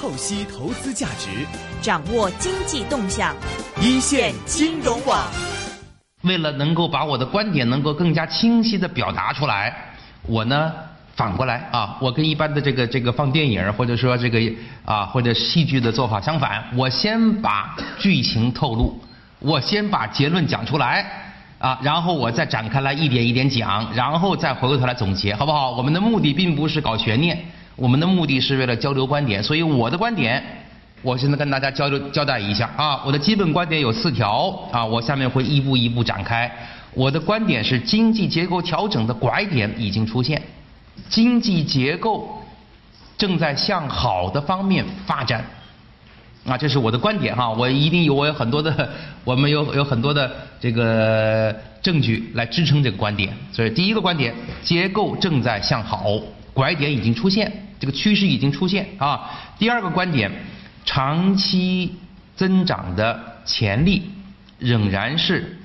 [0.00, 1.28] 透析投资价值，
[1.82, 3.36] 掌握经济动向，
[3.82, 5.22] 一线金融网。
[6.22, 9.92] 为了能够把我的观点能够更加清晰的表达出来，
[10.22, 10.72] 我呢
[11.14, 14.40] 反过来啊，我跟一般的这个这个放电影或者说这个
[14.86, 18.98] 啊或者戏剧的做法相反，我先把剧情透露，
[19.38, 21.26] 我先把结论讲出来。
[21.58, 25.72] 啊，然后我再展开来一点一点讲，然后再回过头来总结，好不好？
[25.72, 27.38] 我们的目的并不是搞悬念，
[27.80, 29.42] 我们的目的是为了交流观点。
[29.42, 30.44] 所以我的观点，
[31.00, 33.02] 我现在跟大家交流交代一下啊。
[33.06, 36.50] 我的基本观点有四条啊，我下面会一步一步展开。
[36.92, 40.42] 我的观点是，经济结构调整的拐点已经出现，
[41.08, 42.28] 经济结构
[43.16, 45.42] 正在向好的方面发展。
[46.44, 48.88] 啊，这是我的观点哈，我一定有我有很多的，
[49.24, 53.32] 我们有有很多的这个证据来支撑这个观点。
[53.52, 56.18] 所以第一个观点，结构正在向好，
[56.54, 59.28] 拐点已经出现，这个趋势已经出现啊。
[59.58, 60.30] 第二个观点，
[60.84, 61.96] 长期
[62.36, 64.08] 增长的潜力
[64.60, 65.58] 仍然是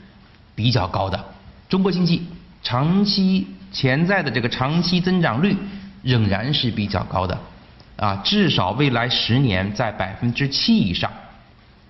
[0.56, 1.23] 比较高的，
[1.70, 2.25] 中国经济
[2.64, 5.56] 长期潜在的这个长期增长率
[6.02, 7.38] 仍然是比较高的。
[7.98, 11.09] 啊，至少未来十年在百分之七以上，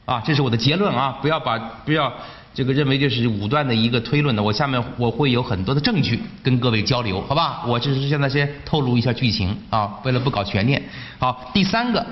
[0.06, 1.18] 啊，这是我的结论啊！
[1.20, 2.14] 不要把不要
[2.56, 4.42] 这个认为这是武断的一个推论的。
[4.42, 7.62] 我下面我会有很多的证据跟各位交流，好吧？
[7.68, 10.82] 我只是现在先透露一下剧情啊，为了不搞悬念。
[11.20, 12.06] 好，第三个，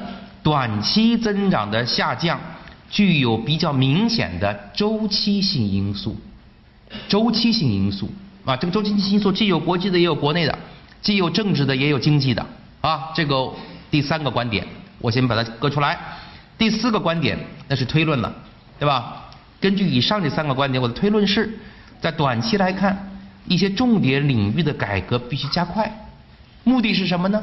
[0.43, 2.39] 短期增长的下降
[2.89, 6.15] 具有比较明显的周期性因素，
[7.07, 8.11] 周期性因素
[8.45, 10.59] 啊，这个周期性因素既有国际的也有国内的，
[11.01, 12.45] 既有政治的也有经济的
[12.81, 13.49] 啊，这个。
[13.93, 14.65] 第三个观点，
[14.97, 15.95] 我先把它搁出来。
[16.57, 18.33] 第四个观点，那是推论了，
[18.79, 19.22] 对吧？
[19.63, 21.57] 根据以上这三个观点，我的推论是，
[22.01, 23.09] 在短期来看，
[23.47, 25.89] 一些重点领域的改革必须加快。
[26.65, 27.41] 目的是什么呢？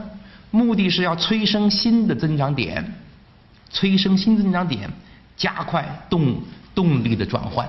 [0.50, 2.92] 目的是要催生新的增长点，
[3.70, 4.90] 催生新增长点，
[5.34, 6.36] 加快动
[6.74, 7.66] 动力的转换，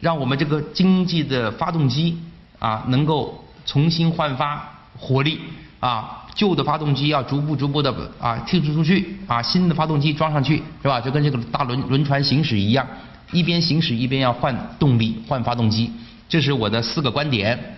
[0.00, 2.18] 让我们这个经济的发动机
[2.58, 4.66] 啊，能够重新焕发
[4.96, 5.38] 活力
[5.80, 6.18] 啊。
[6.34, 10.98] 旧的发动机要逐步逐步的啊剔除出去啊，新的发动机装上去是吧？
[10.98, 12.86] 就跟这个大轮轮船行驶一样，
[13.30, 15.92] 一边行驶一边要换动力换发动机。
[16.28, 17.76] 这是我的四个观点。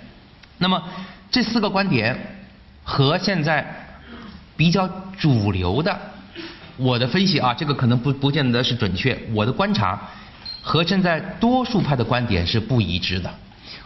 [0.59, 0.83] 那么
[1.31, 2.17] 这四个观点
[2.83, 3.65] 和现在
[4.57, 4.89] 比较
[5.19, 6.01] 主流的
[6.77, 9.19] 我的分析啊，这个可能不不见得是准确。
[9.33, 10.01] 我的观察
[10.63, 13.33] 和现在多数派的观点是不一致的。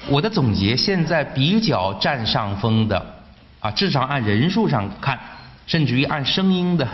[0.09, 3.15] 我的总结现在比较占上风的。
[3.61, 5.19] 啊，至少按人数上看，
[5.67, 6.87] 甚至于按声音的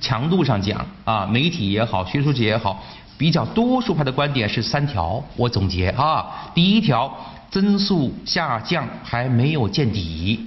[0.00, 2.82] 强度上讲，啊，媒体也好，学术界也好，
[3.18, 5.22] 比较多数派的观点是三条。
[5.36, 7.12] 我总结啊，第一条，
[7.50, 10.46] 增速下降还没有见底，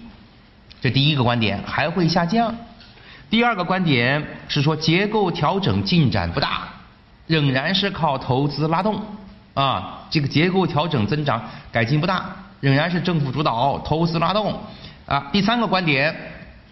[0.82, 2.54] 这第一个观点还会下降。
[3.30, 6.68] 第二个观点是说结构调整进展不大，
[7.28, 9.00] 仍然是靠投资拉动，
[9.54, 11.42] 啊，这个结构调整增长
[11.72, 12.26] 改进不大，
[12.60, 14.60] 仍然是政府主导投资拉动。
[15.06, 16.16] 啊，第三个观点，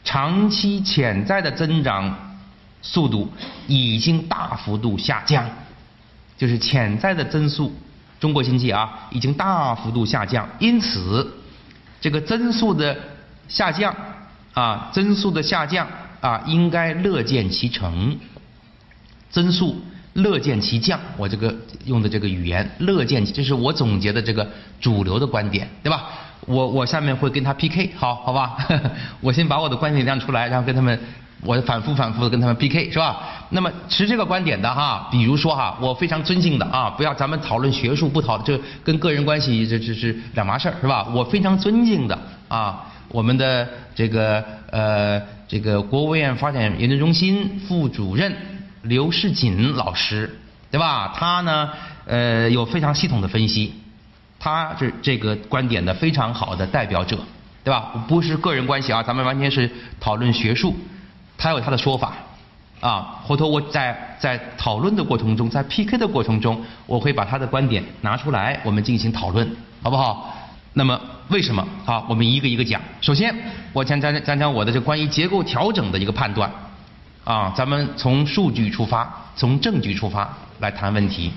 [0.04, 2.16] 长期潜在的增长
[2.82, 3.32] 速度
[3.68, 5.44] 已经大幅度下降，
[6.38, 7.74] 就是潜在的增速，
[8.20, 11.28] 中国经济啊已经大幅度下降，因此
[12.00, 12.96] 这个增速的
[13.48, 13.96] 下降
[14.54, 15.88] 啊，增速的下降
[16.22, 18.18] 啊，应该乐见其成，
[19.30, 19.82] 增速
[20.14, 21.56] 乐见其降，我这个
[21.86, 24.48] 用的这个语言乐见，这是我总结的这个
[24.80, 26.06] 主流的观点，对吧？
[26.46, 28.58] 我我下面会跟他 PK，好好吧？
[29.20, 30.98] 我先把我的观点亮出来，然后跟他们，
[31.48, 33.22] 我反复反复的跟他们 PK，是吧？
[33.52, 41.08] 那么持这个观点的哈，比如说哈，我非常尊敬的啊，不要咱们讨论学术，不讨这跟个人关系这这是两码事儿，是吧？
[41.14, 42.20] 我非常尊敬的
[42.50, 43.66] 啊，我们的
[43.96, 48.36] 这个呃这个国务院发展研究中心副主任
[48.82, 50.38] 刘世锦老师，
[50.70, 51.14] 对吧？
[51.16, 51.70] 他呢
[52.06, 53.74] 呃有非常系统的分析。
[54.40, 57.18] 他是这个观点的非常好的代表者，
[57.64, 58.06] 对吧？
[58.08, 60.76] 不是个人关系啊，咱们完全是讨论学术。
[61.38, 62.14] 他有他的说法，
[62.80, 69.48] 啊，回头我在在讨论的过程中，在 PK 的过程中，我会把他的观点拿出来，我们进行讨论，
[69.84, 70.34] 好不好？
[70.74, 71.00] 那么
[71.30, 71.66] 为什么？
[71.86, 72.82] 好，我们一个一个讲。
[73.02, 73.34] 首先，
[73.74, 76.52] 我先讲讲讲我的这关于结构调整的一个判断，
[77.24, 81.32] 啊，咱们从数据出发，从证据出发来谈问题。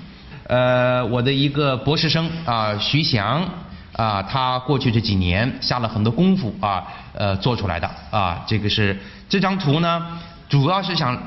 [0.47, 3.47] 呃，我的一个博士生啊，徐翔
[3.93, 8.99] 啊，他过去这几年下了很多功夫啊，呃，做出来的啊，这个是
[9.31, 10.19] 这张图呢，
[10.49, 11.17] 主要是想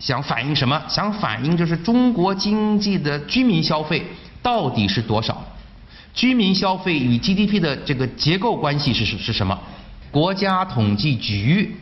[0.00, 0.82] 想反映什么？
[0.88, 4.04] 想反映就是中国经济的居民消费
[4.42, 5.40] 到底是多少？
[6.12, 9.56] 居民消费与 GDP 的这个结构关系是是是什么？
[10.10, 11.76] 国家统计局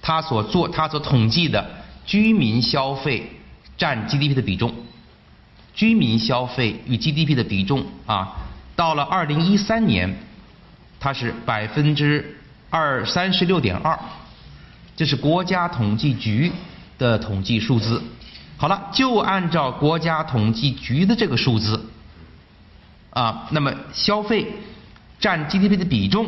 [0.00, 1.70] 他所做他所统计的
[2.06, 3.30] 居民消费
[3.76, 4.72] 占 GDP 的比重，
[5.74, 8.34] 居民消费与 GDP 的比重啊，
[8.74, 10.16] 到了二零一三年，
[10.98, 12.38] 它是百分之
[12.70, 13.98] 二三十六点二，
[14.96, 16.50] 这是国家统计局
[16.98, 18.02] 的统计数字。
[18.56, 21.90] 好了，就按照国家统计局的这个数字
[23.10, 24.46] 啊，那么消费
[25.20, 26.26] 占 GDP 的比重，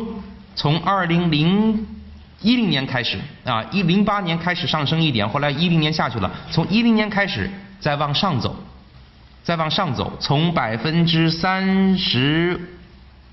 [0.55, 1.87] 从二零零
[2.41, 7.49] 一零年开始啊，一零八年开始上升一点，后来一零年下去了，从一零年开始
[7.79, 8.55] 再往上走，
[9.43, 12.61] 再往上走，从百分之三十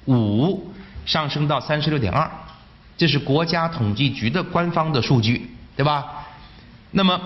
[0.07, 0.73] 五
[1.05, 2.31] 上升到三十六点二，
[2.97, 6.05] 这是国家统计局的官方的数据，对吧？
[6.93, 7.21] 那么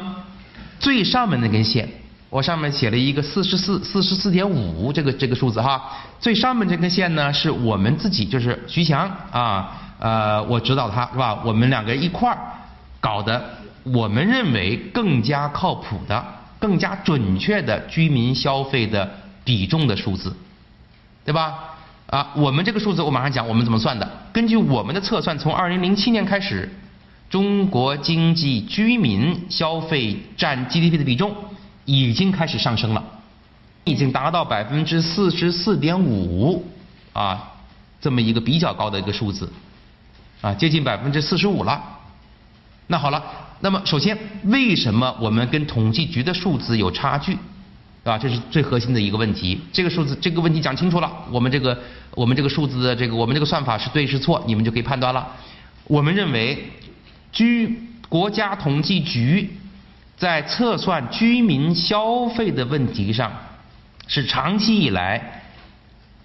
[0.79, 1.89] 最上面那根线，
[2.29, 11.41] 我上面写了一个四十四四十四点五这个这个数字哈，最上面这根线呢是我们自己就是徐翔啊呃我指导他是吧？
[11.45, 12.39] 我们两个一块儿
[12.99, 13.43] 搞的，
[13.85, 16.25] 我们认为更加靠谱的、
[16.59, 19.09] 更加准确的居民消费的
[19.45, 20.35] 比重的数字，
[21.25, 21.55] 对吧？
[22.09, 26.69] 啊，我们这个数字我马上讲我们怎么算的，根据我们的测算，从二零零七年开始。
[27.29, 31.33] 中国经济居民消费占 GDP 的比重
[31.85, 33.05] 已经开始上升了，
[33.85, 36.67] 已经达到百分之四十四点五
[37.13, 37.53] 啊，
[38.01, 39.49] 这么一个比较高的一个数字
[40.41, 41.81] 啊，接近百分之四十五了。
[42.89, 43.23] 那好了，
[43.61, 47.39] 那么首先为什么我们跟统计局的数字有差距
[48.03, 48.19] 啊？
[48.19, 49.61] 这是最核心的一个问题。
[49.73, 51.81] 这个数字这个问题讲清楚了，我们这个
[52.15, 55.27] 我们这个数字的这个我们这个算法是对是错，你们就可以判断了。
[55.85, 56.71] 我们认为。
[57.33, 59.49] 居国家统计局
[60.17, 63.31] 在测算居民消费的问题上，
[64.09, 65.43] 是长期以来，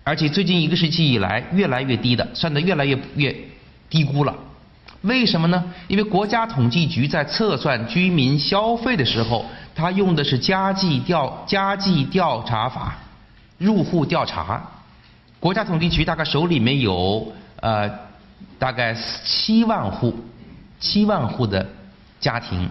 [0.03, 3.35] 而且最近一个时期以来越来越低的，算的越来越越
[3.87, 4.35] 低估了。
[5.01, 5.63] 为什么呢？
[5.87, 9.45] 因为国家统计局在测算居民消费的时候，
[9.75, 12.97] 它用的是家计调家计调查法，
[13.59, 14.67] 入户调查。
[15.45, 17.87] 国家统计局大概手里面有呃
[18.57, 20.11] 大概七万户。
[20.79, 21.63] 七万户的
[22.19, 22.67] 家庭，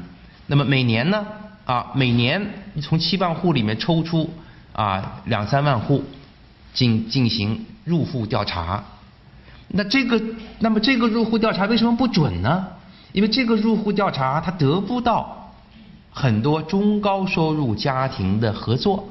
[0.49, 1.25] 那么每年呢
[1.67, 4.29] 啊，每年你从七万户里面抽出
[4.73, 6.03] 啊两三万户
[6.73, 8.83] 进进行入户调查。
[9.69, 10.21] 那这个，
[10.59, 12.67] 那么这个入户调查为什么不准呢？
[13.13, 15.55] 因为这个入户调查它得不到
[16.11, 19.09] 很多中高收入家庭的合作，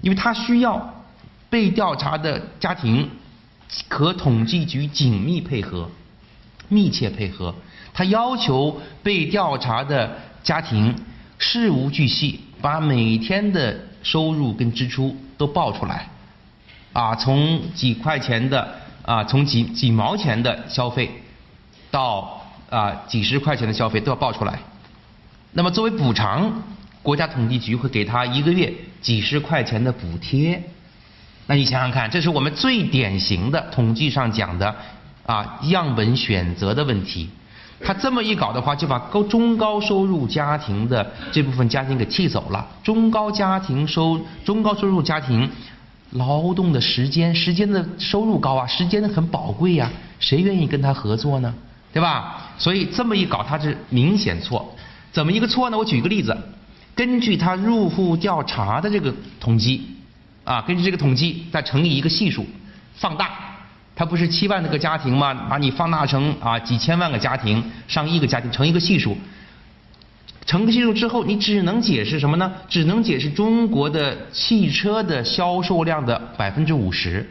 [0.00, 0.99] 因为它需要
[1.50, 3.10] 被调查的家庭
[3.88, 5.90] 和统计局紧密配合、
[6.68, 7.54] 密切配合。
[7.92, 10.94] 他要求被调查的家庭
[11.38, 16.08] 事无巨细，把每天的收入跟支出都报出来，
[16.92, 21.10] 啊，从几块钱的啊，从几几毛钱的消费，
[21.90, 24.60] 到啊几十块钱的消费都要报出来。
[25.52, 26.62] 那么作为补偿，
[27.02, 30.62] 国家统计局会给他一个月几十块钱的补贴。
[31.50, 34.72] 那你想想看，这是我们最典型的统计上讲的
[35.26, 37.28] 啊样本选择的问题。
[37.84, 42.64] 他这么一搞的话，就把高中高收入家庭的这部分家庭给气走了。
[42.84, 45.50] 中高家庭收中高收入家庭，
[46.12, 51.52] 劳动的时间时间的收入高啊，时间很宝贵呀，谁愿意跟他合作呢？
[51.92, 52.52] 对吧？
[52.58, 54.72] 所以这么一搞，他是明显错。
[55.10, 55.76] 怎么一个错呢？
[55.76, 56.38] 我举一个例子，
[56.94, 59.96] 根据他入户调查的这个统计，
[60.44, 62.46] 啊，根据这个统计再乘以一个系数，
[62.94, 63.30] 放大。
[63.94, 65.34] 它不是七万多个家庭吗？
[65.50, 69.14] 把你放大成啊几千万个家庭、上亿个家庭，乘一个系数，
[70.46, 72.50] 乘个系数之后，你只能解释什么呢？
[72.66, 77.28] 只能解释中国的汽车的销售量的百分之五十，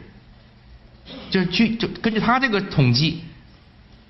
[1.28, 3.24] 就是据就根据他这个统计，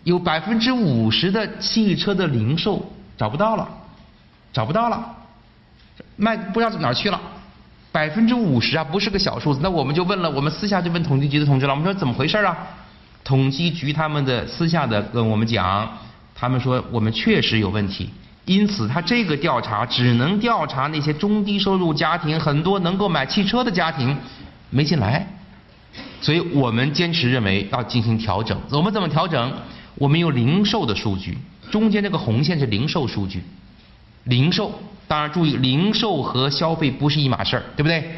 [0.04, 3.66] 有百分之五十的汽车的零售找不到了，
[4.52, 5.16] 找不到了，
[6.16, 7.18] 卖不知道哪儿去了。
[7.92, 9.60] 百分之五十啊，不是个小数字。
[9.62, 11.72] 那我们就问了，我们私下就问统计局的同志了。
[11.72, 12.56] 我们说怎么回事啊？
[13.24, 15.88] 统计局他们的私下的跟我们讲，
[16.34, 18.08] 他们说我们确实有问题，
[18.44, 24.16] 因此他这个调查只能调查那些中低收入家庭，很多能够买汽车的家庭
[24.70, 25.26] 没进来。
[26.20, 28.56] 所以我们坚持认为要进行调整。
[28.70, 29.52] 我们怎么调整？
[29.96, 31.36] 我们有零售的数据，
[31.70, 33.42] 中间这个红线是零售数据，
[34.24, 34.72] 零售。
[35.10, 38.08] 当然，注意，零售和消费不是一码事儿，对不对？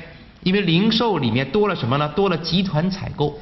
[0.43, 2.07] 因为零售里面多了什么呢？
[2.11, 3.41] 多了集团采购。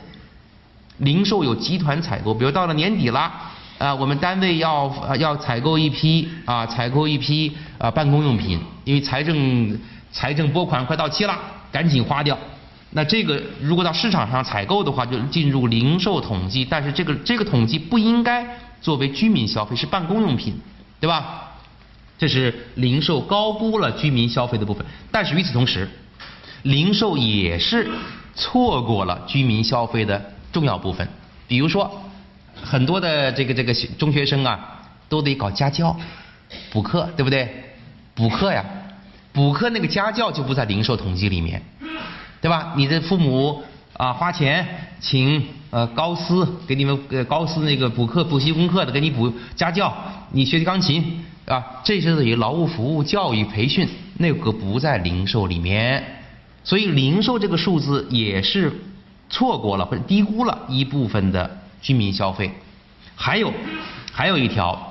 [0.99, 3.33] 零售有集团采购，比如到了年底了，
[3.77, 4.89] 啊，我们单位要
[5.19, 9.77] 要采购一批啊，采购一批啊办公用品，因为财政
[10.13, 11.37] 财政拨款快到期了，
[11.73, 12.39] 赶紧花掉。
[12.91, 18.47] 那这个如果到市场上采购的话，就进入零售统计，但是这个这个统计不应该
[18.81, 20.55] 作为居民消费，是办公用品，
[21.01, 21.49] 对吧？
[22.21, 24.85] 这是零售高估了居民消费的部分。
[25.11, 25.89] 但是与此同时，
[26.63, 27.89] 零售也是
[28.35, 31.09] 错过了居民消费的重要部分。
[31.49, 31.91] 比如说，
[32.63, 35.97] 很多的这个这个中学生啊，都得搞家教、
[36.71, 37.49] 补课，对不对？
[38.15, 38.63] 补课呀，
[39.33, 41.63] 补课那个家教就不在零售统计里面，
[42.43, 42.75] 对吧？
[42.77, 43.63] 你的父母
[43.97, 44.67] 啊花钱
[45.01, 49.97] 请呃高师给你们呃高师那个补课补习功课的，给你补家教，
[50.33, 53.89] 你学习钢琴啊，这些属于劳务服务、教育培训，
[54.19, 56.23] 那个不在零售里面，
[56.63, 58.73] 所以零售这个数字也是
[59.29, 62.53] 错过了或者低估了一部分的居民消费。
[63.17, 63.53] 还有
[64.13, 64.87] 还有一条。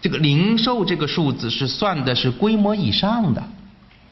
[0.00, 3.42] 这个零售这个数字是算的是规模以上的，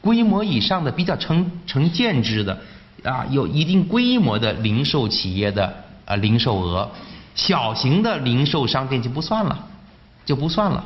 [0.01, 2.59] 规模以上的比较成成建制的
[3.03, 5.73] 啊，有一定规模的零售企业的
[6.03, 6.91] 啊零售额，
[7.35, 9.57] 小型的零售商店就不算了，
[10.25, 10.83] 就不算了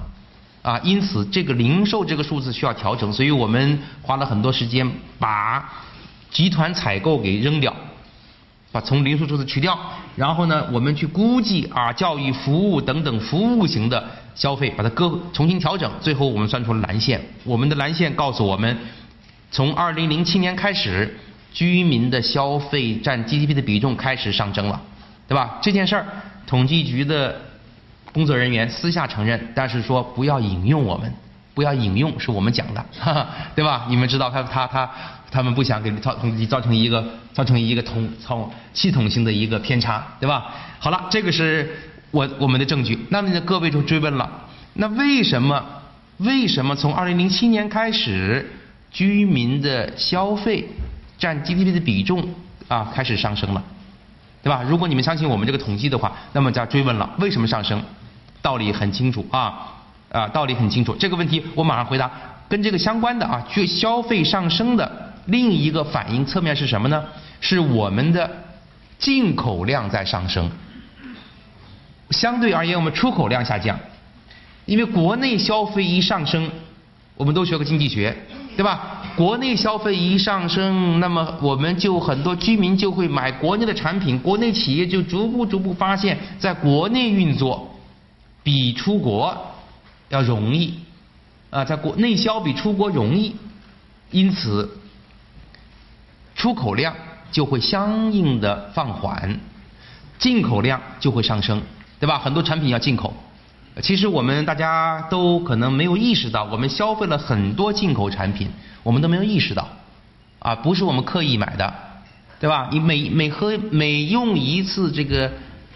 [0.61, 0.79] 啊。
[0.83, 4.89] 因此，这个零售这个数字需要调整，所以我们花了很多时间
[5.19, 5.69] 把
[6.29, 7.75] 集团采购给扔掉。
[8.73, 9.77] 把从零售数字去掉，
[10.15, 14.01] 然后呢，我们去估计啊，教育服务等等服务型的
[14.33, 17.19] 消费，把它割重新调整，最后我们算出了蓝线。
[17.43, 18.77] 我们的蓝线告诉我们，
[19.51, 21.13] 从二零零七年开始，
[21.53, 24.81] 居民的消费占 GDP 的比重开始上升了，
[25.27, 25.59] 对吧？
[25.61, 26.05] 这件事儿，
[26.47, 27.41] 统计局的
[28.13, 31.13] 工作人员私下承认，但是说不要引用我们，
[31.53, 33.85] 不要引用是我们讲的，哈哈对吧？
[33.89, 34.89] 你们知道他他他。
[35.33, 37.01] 他们不想给造成造成一个
[37.31, 40.53] 造成一个统从系统性的一个偏差，对吧？
[40.77, 41.73] 好了，这个是
[42.11, 42.99] 我我们的证据。
[43.07, 44.29] 那么各位就追问了，
[44.73, 45.63] 那为什么
[46.17, 48.51] 为什么从二零零七年开始，
[48.91, 50.67] 居民的消费
[51.17, 52.27] 占 GDP 的比重
[52.67, 53.63] 啊开始上升了，
[54.43, 54.61] 对吧？
[54.63, 57.81] 如果你们相信我们这个统计的话，那么就要追问了，为什么上升？
[58.41, 59.73] 道理很清楚啊
[60.11, 60.95] 啊，道理很清楚。
[60.95, 62.11] 这个问题我马上回答，
[62.49, 65.13] 跟这个相关的啊，就消费上升的。
[65.27, 67.03] 另一个反应侧面是什么呢？
[67.39, 68.29] 是我们的
[68.97, 70.49] 进口量在上升，
[72.09, 73.79] 相对而言我们出口量下降。
[74.65, 76.49] 因为国内消费一上升，
[77.15, 78.15] 我们都学过经济学，
[78.57, 79.03] 对吧？
[79.15, 87.70] 国内消费一上升，那么我们就很多居民就会买国内的产品，国内企业就逐步逐步发现，在国内运作
[88.43, 89.53] 比出国
[90.09, 90.79] 要容易
[91.49, 93.35] 啊，在国内销比出国容易，
[94.11, 94.77] 因此。
[96.33, 96.95] 出口量
[97.31, 99.39] 就会相应的放缓，
[100.17, 101.61] 进口量就会上升，
[101.99, 102.17] 对吧？
[102.17, 103.13] 很多产品要进口，
[103.83, 108.49] 其实我们大家都可能没有意识到，我们消费了很多进口产品，
[108.81, 109.67] 我们都没有意识到，
[110.39, 111.71] 啊，不是我们刻意买的，
[112.39, 112.69] 对吧？
[112.71, 115.31] 你每每喝每用一次这个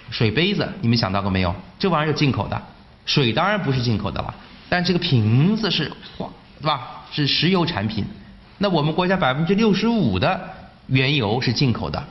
[0.10, 1.54] 水杯子，你们想到过没有？
[1.80, 2.62] 这玩意儿是进口的，
[3.06, 4.34] 水当然不是进口的了，
[4.70, 7.04] 但这个瓶子是，对吧？
[7.12, 8.06] 是石油产品。
[8.58, 10.40] 那我们国家百分之六十五的
[10.88, 12.02] 原油是进口的，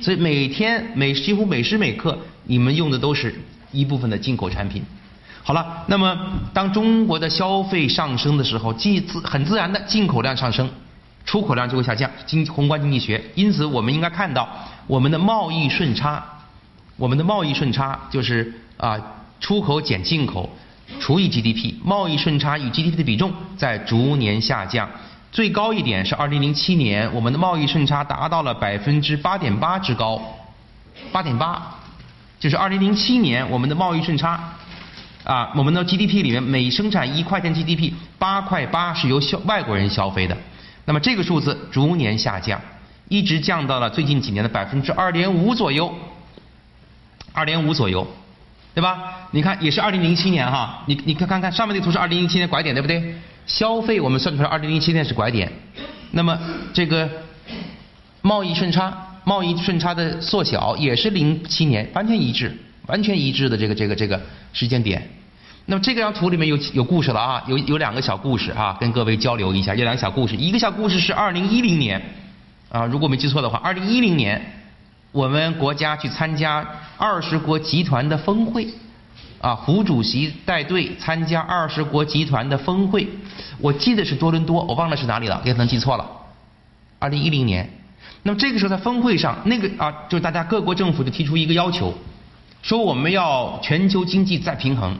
[0.00, 3.34] 所以每天每几乎每时每刻你们用的都是
[3.70, 4.82] 一部分的进口产品。
[5.44, 6.16] 好了，那么
[6.54, 10.70] 当中国的消费上升的时候，既自很自然的进口量上升，
[11.24, 12.08] 出口量就会下降。
[12.24, 14.48] 经宏观经济学，因此我们应该看到
[14.86, 16.24] 我们的贸易顺差，
[16.96, 19.00] 我们的贸易顺差就是啊
[19.40, 20.50] 出口减进口
[21.00, 24.88] 除以 GDP，贸易顺差与 GDP 的比重在逐年下降。
[25.32, 30.20] 最高一点是二零零七年，我们的贸易顺差达到了百分之八点八之高，
[31.10, 31.76] 八点八，
[32.38, 34.52] 就是二零零七年我们的贸易顺差，
[35.24, 40.36] 啊，我们的 GDP 里面每生产一块钱 GDP 八块八是由消外国人消费的，
[40.84, 42.60] 那么这个数字逐年下降，
[43.08, 45.94] 一直降到了最近几年的百分之二点五左右，
[47.32, 48.06] 二点五左右，
[48.74, 49.28] 对吧？
[49.30, 53.14] 你看也是二零零七年哈，你你看看看上面那图是二零零七年拐点对不对？
[53.46, 55.50] 消费我们算出来，二零零七年是拐点，
[56.12, 56.38] 那么
[56.72, 57.08] 这个
[58.20, 58.92] 贸易顺差，
[59.24, 64.20] 贸易顺差的缩小也是零七年，完全一致，完全一致的这个这个这个
[64.52, 65.02] 时间点。
[65.66, 72.00] 那么这张图里面有有故事了啊，有有两个小故事啊，跟各位交流一下，有两个小故事，一个小故事是二零一零年
[72.68, 74.40] 啊，如果没记错的话，二零一零年
[75.10, 76.66] 我们国家去参加
[77.02, 78.68] 二十国集团的峰会。
[79.40, 83.08] 啊，胡主席带队参加二十国集团的峰会，
[83.58, 86.08] 我记得是多伦多，我忘了是哪里了，也可能记错了。
[87.00, 87.68] 二零一零年，
[88.22, 91.92] 那么这个时候在峰会上，那个啊，就是大家各国政府就提出一个要求，
[92.62, 94.96] 说我们要全球经济再平衡，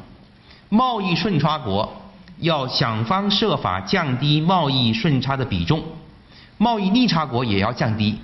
[0.71, 2.03] 贸易顺差国
[2.39, 5.81] 要想方设法降低贸易顺差的比重，
[6.59, 8.19] 贸易逆差国也要降低，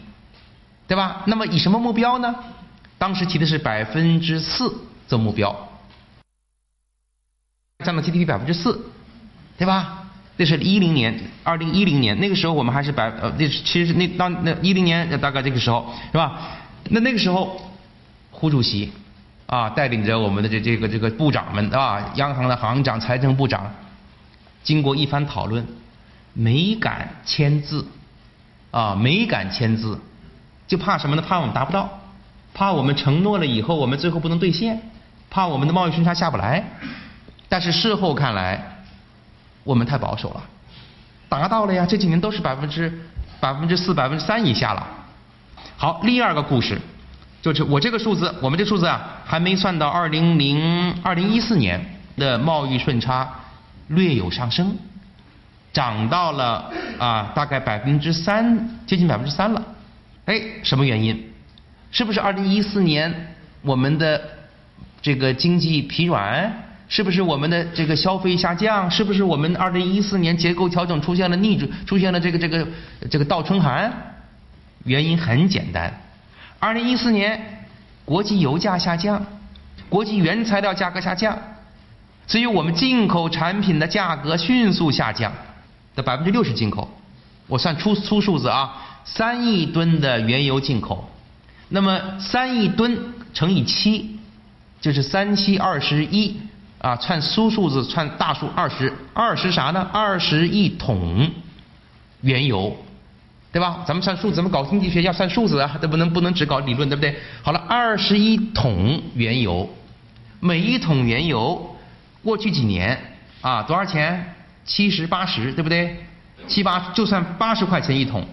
[0.88, 1.22] 对吧？
[1.26, 2.34] 那么以什么目标呢？
[2.98, 4.76] 当时提的是百分之四
[5.06, 5.68] 做目标。
[7.84, 8.90] 占到 GDP 百分之四，
[9.56, 10.04] 对吧？
[10.36, 16.58] 那是一零年，二零一零年那个时候我们还是百呃，那其实那当那一零年大概这个时候是吧？
[16.90, 17.60] 那那个时候，
[18.30, 18.92] 胡主席
[19.46, 23.72] 啊带领着我们的这这个这个部长们啊，央行的行长、财政部长，
[24.62, 25.66] 经过一番讨论，
[26.34, 27.86] 没敢签字
[28.70, 29.98] 啊，没敢签字，
[30.68, 31.22] 就怕什么呢？
[31.22, 31.97] 怕我们达不到，
[32.58, 34.82] 怕我们承诺了以后我们最后不能兑现，
[35.30, 36.64] 怕我们的贸易顺差下不来。
[37.48, 38.74] 但是事后看来。
[39.64, 40.42] 我们太保守了，
[41.28, 41.84] 达到了呀！
[41.84, 42.90] 这几年都是百分之
[43.38, 44.86] 百分之四、百分之三以下了。
[45.76, 46.80] 好，第二个故事
[47.42, 51.78] 就是我这个数字，我们这数字啊，还没算到二零零二零一四年
[52.16, 53.28] 的贸易顺差
[53.88, 54.74] 略有上升，
[55.70, 59.62] 涨到了啊大概百分之三，接近百分之三了。
[60.24, 61.30] 哎，什么原因？
[61.90, 64.20] 是不是二零一四年我们的
[65.00, 66.64] 这个经济疲软？
[66.88, 68.90] 是不是我们的这个消费下降？
[68.90, 72.66] 是不是我们二零一四年结构调整出现了逆转，出现了这个这个
[73.10, 73.92] 这个倒春寒？
[74.84, 75.92] 原因很简单，
[76.58, 77.66] 二零一四年
[78.06, 79.26] 国际油价下降，
[79.90, 81.36] 国际原材料价格下降，
[82.26, 85.30] 所以我们进口产品的价格迅速下降，
[85.94, 86.88] 的百分之六十进口，
[87.48, 91.10] 我算粗粗数字啊，三亿吨的原油进口，
[91.68, 92.98] 那么三亿吨
[93.34, 94.18] 乘以七，
[94.80, 96.36] 就是三七二十一。
[96.80, 99.84] 啊，串粗数字，串大数二十，二十啥呢？
[99.92, 101.28] 二十亿桶
[102.20, 102.76] 原油，
[103.50, 103.82] 对吧？
[103.84, 107.16] 咱们算数，咱们搞经济学要算数字啊，这不能不能只搞理论，对不对？
[107.42, 109.68] 好了，二十一桶原油，
[110.38, 111.76] 每一桶原油
[112.22, 112.96] 过去几年
[113.40, 114.36] 啊，多少钱？
[114.64, 115.96] 七十八十，对不对？
[116.46, 118.24] 七八就算八十块钱一桶，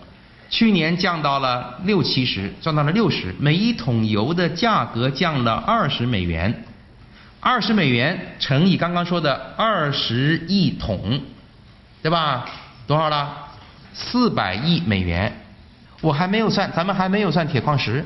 [0.56, 6.64] 去年降到了六七十，降到了六十，每一桶油的价格降了二十美元。
[7.42, 11.20] 二十美元乘以刚刚说的二十亿桶，
[12.02, 12.46] 对吧？
[12.88, 13.38] 多少了？
[13.94, 15.30] 四百亿美元。
[16.00, 18.06] 我还没有算，咱们还没有算铁矿石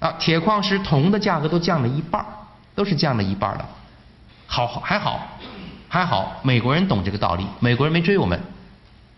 [0.00, 0.10] 啊！
[0.18, 2.26] 铁矿石铜的价格都降了一半
[2.74, 3.64] 都是降了一半的。
[4.48, 5.24] 好，还好，
[5.88, 8.40] 还好，美国人懂这个道理，美国人没追我们，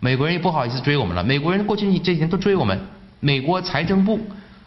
[0.04, 1.22] 美国人也不好意思追我们了。
[1.22, 2.76] 美国人过去这几年都追我们，
[3.20, 4.18] 美国财政部。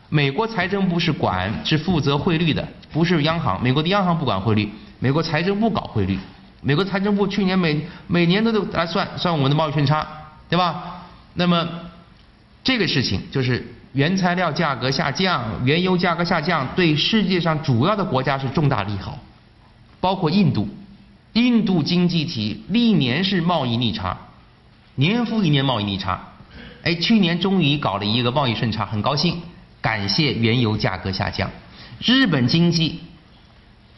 [0.07, 3.61] 美国财政部是管是负责汇率的，不是央行。
[3.61, 6.17] 美国的央行不管汇率，美国财政部搞汇率。
[6.61, 10.07] 美国财政部去年每每年都都来算算我们的贸易顺差，
[10.47, 11.03] 对吧？
[11.33, 11.67] 那么
[12.63, 19.19] 这个事情就是原材料价格下降，原油价格下降，对世界上主要的国家是重大利好，
[19.99, 20.69] 包括印度。
[21.33, 24.17] 印度经济体历年是贸易逆差，
[24.95, 26.19] 年复一年贸易逆差。
[26.83, 29.41] 哎，去年终于搞了一个贸易顺差，很高兴。
[29.81, 31.47] 感谢原油价格下降，
[31.99, 33.01] 日本经济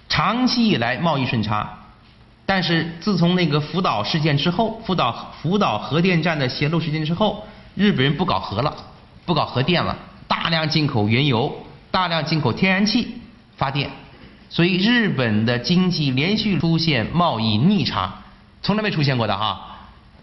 [0.10, 1.80] 长期以来贸易顺差，
[2.46, 8.76] 但是自从那个福岛事件之后，福岛福岛核电站的泄漏事件之后，日本人不搞核了，
[9.26, 13.22] 不搞核电了，大量进口原油，大量进口天然气
[13.56, 13.90] 发电，
[14.50, 18.14] 所以日本的经济连续出现贸易逆差，
[18.62, 19.67] 从来没出现过的哈。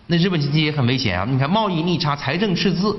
[0.06, 1.26] 那日本经济也很危险啊！
[1.28, 2.98] 你看贸易逆差，财政赤字。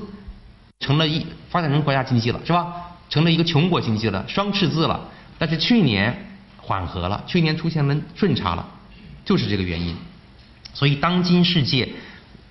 [0.78, 2.66] 成了一发展成国家经济了，是吧？
[3.08, 5.00] 成了一个穷国经济了，双赤字了。
[5.38, 6.14] 但是去年
[6.58, 8.66] 缓和了，去年出现了顺差了，
[9.24, 9.96] 就是这个原因。
[10.74, 11.88] 所以当今世界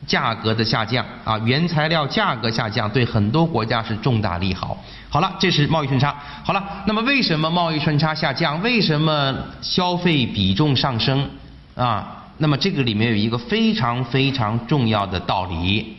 [0.08, 4.84] 价格的下降啊，原材料价格下降，对很多国家是重大利好。
[5.08, 6.16] 好了，这是贸易顺差。
[6.44, 8.60] 好了，那么为什么贸易顺差下降？
[8.64, 11.30] 为什么消费比重上升？
[11.76, 15.96] 啊，那么这个里面有一个非常非常重要的道理。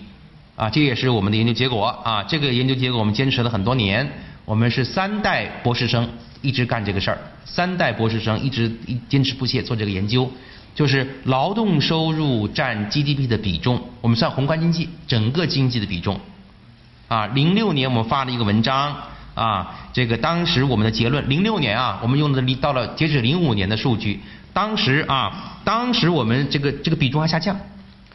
[0.57, 2.23] 啊，这也是我们的研究结果啊！
[2.23, 4.11] 这个研究结果我们坚持了很多年，
[4.47, 6.09] 我们是三代博士生
[6.41, 8.75] 一直干这个事儿，三代博士生一直
[9.07, 10.33] 坚持不懈做这个研究，
[10.75, 16.19] 就是劳动收入占 GDP 的比重，我们算宏观经济整个经济的比重。
[17.09, 18.97] 啊，零六年我们发了一个文章
[19.35, 24.21] 啊，这个当时我们的结论，零六年啊，我们用的到了截止零五年的数据，
[24.57, 27.55] 当时啊，当时我们这个这个比重还下降，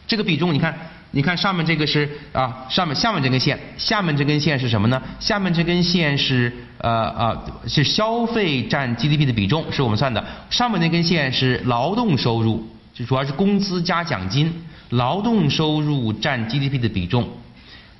[0.07, 0.75] 这个比重你看。
[1.13, 4.99] 你看上面这个是啊，上面下面这根线，下面这根线是什么呢？
[5.19, 10.25] 下面这根线是呃呃是消费占 GDP 的比重，是我们算的。
[10.49, 17.29] 上面那根线是劳动收入，就主要是工资加奖金，劳动收入占 GDP 的比重。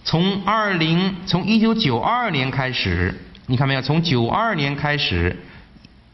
[0.03, 3.13] 从二零从一九九二年开始，
[3.45, 3.81] 你看没有？
[3.83, 5.37] 从九二年开始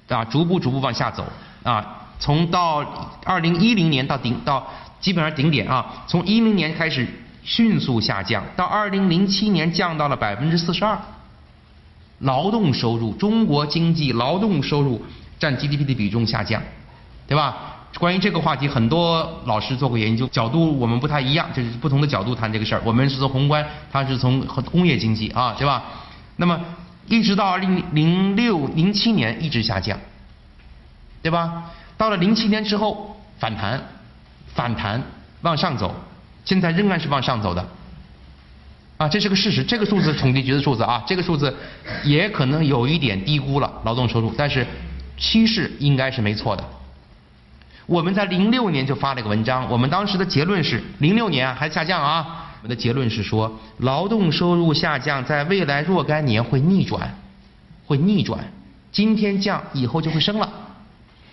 [0.10, 2.86] 啊，逐步逐步往下走啊，从到
[3.23, 4.67] 二零一零年到顶到。
[4.99, 7.08] 基本上顶点啊，从一零年开始
[7.43, 10.97] 迅速下降，到二零零七年降到了百分之四十二。
[12.17, 14.99] 劳动收入，中国经济劳动收入
[15.38, 16.60] 占 GDP 的比重下降，
[17.27, 17.56] 对吧？
[17.99, 22.82] 关于这个话题，很多老师做过研究，角度我们不太一样，就是不同的角度谈这个事儿。
[22.84, 25.84] 我们是从宏观，他是从工业经济啊，对吧？
[26.38, 26.60] 那么
[27.06, 29.99] 一直到二零零六零七年一直下降，
[31.21, 31.65] 对吧？
[31.97, 33.81] 到了零七年之后反弹，
[34.53, 35.01] 反弹
[35.41, 35.93] 往上走，
[36.45, 37.67] 现在仍然是往上走的。
[38.97, 41.55] 啊，这是个事实，这个数字统计局的数字啊，这个数字
[42.03, 44.65] 也可能有一点低估了劳动收入，但是
[45.17, 46.63] 趋势应该是没错的。
[47.86, 52.45] 我们在零六年就发了一个文章，我们当时的结论是零六年还下降啊。
[52.60, 57.15] 我们的结论是说，劳动收入下降在未来若干年会逆转，
[57.86, 58.39] 会逆转。
[58.91, 60.51] 今天降，以后就会升了。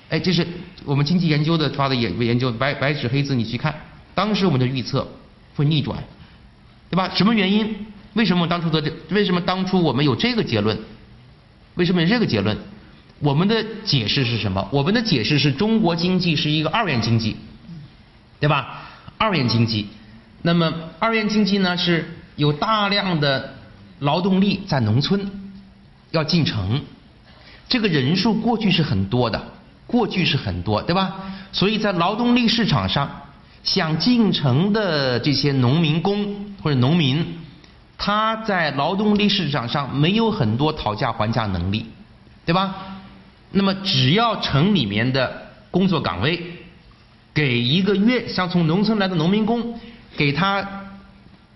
[0.09, 0.47] 哎，这是
[0.85, 3.75] 我们经济研究的发的研研究，白白纸黑字你去看。
[4.15, 5.07] 当时我们的预测
[5.57, 5.99] 会逆转，
[6.91, 7.11] 对吧？
[7.15, 7.75] 什么原因？
[8.13, 8.93] 为什么当初的这？
[9.11, 10.79] 为什么当初我们有这个结论？
[11.75, 12.57] 为什么有这个结论？
[13.19, 14.69] 我们的解释是什么？
[14.71, 17.37] 我们的解释是中国经济是一个二元经济，
[18.39, 18.83] 对吧？
[19.17, 19.89] 二元经济，
[20.43, 23.55] 那么二元经济呢是有大量的
[24.01, 25.31] 劳动力在农村
[26.11, 26.83] 要进城，
[27.69, 29.43] 这个人数过去是很多的，
[29.87, 31.17] 过去是很多，对吧？
[31.53, 33.11] 所以在劳动力市场上，
[33.63, 37.39] 想进城的这些农民工或者农民，
[37.97, 41.87] 他在劳动力市场上没有很多讨价还价能力，
[42.45, 42.75] 对吧？
[43.53, 46.43] 那么，只要城里面的工作岗位
[47.33, 49.79] 给一个月，像从农村来的农民工，
[50.17, 50.67] 给他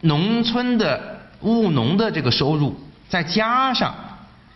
[0.02, 3.92] 农村的务农的这个收入，再加上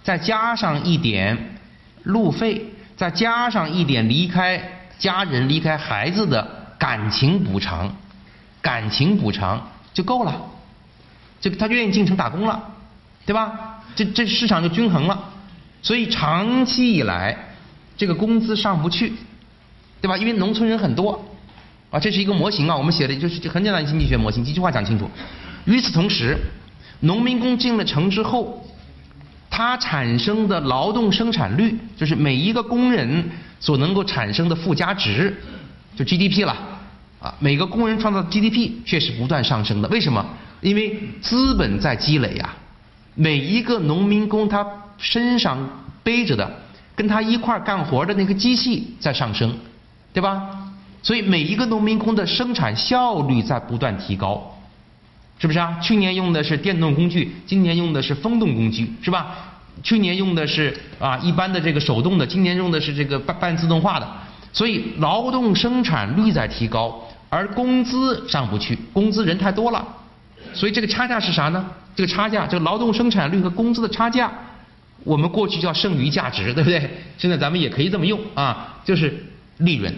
[0.05, 1.57] 再加上一点
[2.05, 2.65] 路费，
[2.97, 4.63] 再加上一点离开
[4.99, 6.47] 家人、离开孩子的
[6.79, 7.95] 感情补偿，
[8.61, 10.41] 感情补偿就够了，
[11.41, 12.63] 就他就愿意进城打工了，
[13.27, 13.81] 对吧？
[13.95, 15.31] 这这市场就均衡了。
[15.83, 17.37] 所以长期以来，
[17.97, 19.13] 这个工资上不去，
[20.01, 20.17] 对吧？
[20.17, 21.25] 因为农村人很多，
[21.91, 25.11] 啊，这是一个模型啊，我们写的就是就很简单经济学模型，几句话讲清楚。
[25.65, 26.39] 与此同时，
[27.01, 28.62] 农民工进了城之后，
[29.53, 35.37] 它产生的劳动生产率，就是每一个工人所能够产生的附加值，
[35.95, 36.57] 就 GDP 了，
[37.21, 39.89] 啊，每个工人创造的 GDP 却是不断上升的。
[39.91, 40.25] 为什么？
[40.63, 42.55] 因为资本在积累呀，
[43.15, 44.67] 每一个农民工他。
[44.99, 45.59] 身上
[46.05, 46.49] 背着的，
[46.95, 49.53] 跟他一块干活的那个机器在上升，
[50.13, 50.49] 对吧？
[51.03, 54.52] 所以每一个农民工的生产效率在不断提高，
[55.43, 55.77] 是不是啊？
[55.83, 59.35] 去年用的是电动工具，今年用的是风动工具，是吧？
[59.83, 64.09] 去年用的是啊一般的这个手动的，今年用的是这个半半自动化的，
[64.53, 69.85] 所以劳动生产率在提高，而工资上不去，工资人太多了，
[70.55, 71.69] 所以这个差价是啥呢？
[71.97, 74.31] 这个差价，这个劳动生产率和工资的差价。
[75.03, 76.89] 我们过去叫剩余价值，对不对？
[77.19, 79.27] 现在咱们也可以这么用啊，就是
[79.57, 79.93] 利润，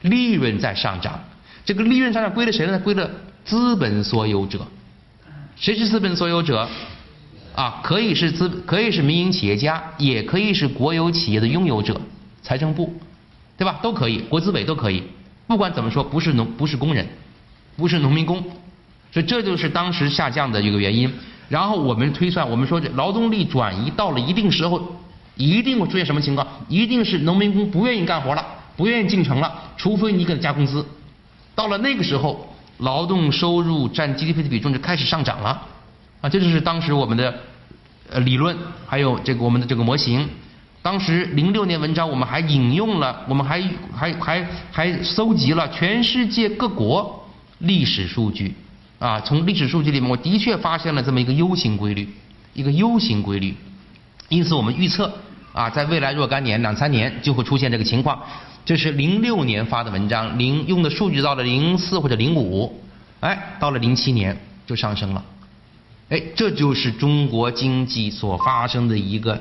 [0.00, 1.20] 利润在上涨。
[1.66, 2.78] 这个利润上涨归了谁呢？
[2.78, 3.10] 归了
[3.44, 4.66] 资本所有者。
[5.56, 6.68] 谁是资本所有者？
[7.54, 12.00] 啊，可以是资，可以是民营企业家，也可以是国有企业的拥有者，
[12.42, 12.94] 财政部，
[13.58, 13.78] 对吧？
[13.82, 15.02] 都可以，国资委都可以。
[15.46, 17.06] 不管怎么说，不是农，不是工人，
[17.76, 18.42] 不是农民工，
[19.12, 21.12] 所以这就是当时下降的一个原因。
[21.50, 24.96] 然后我们推算，我们说这劳动力转移到了一定时候，
[25.36, 26.46] 一定会出现什么情况？
[26.68, 28.46] 一定是农民工不愿意干活了，
[28.78, 30.82] 不愿意进城了，除非你给他加工资。
[31.54, 35.62] 到了那个时候，劳动收入占 GDP 的比重就开始上涨了。
[36.20, 37.34] 啊，这就是当时我们的
[38.10, 38.56] 呃理论，
[38.86, 40.28] 还有这个我们的这个模型。
[40.82, 43.62] 当时零六年文章我们还引用了，我们还
[43.94, 48.54] 还还还搜集了全世界各国历史数据。
[48.98, 52.08] 啊，从历史数据里面，我的确发现了这么一个 U 型规律，
[52.54, 53.56] 一个 U 型规律。
[54.28, 55.12] 因此，我们预测
[55.52, 58.22] 啊，在未来若干年、两三年就会出现这个情况。
[58.64, 62.80] 这是零六年发的文章，零用的数据到了零四或者零五，
[63.20, 65.24] 哎，到了零七年就上升了。
[66.08, 69.38] 哎，这就是中国经济所发生的一个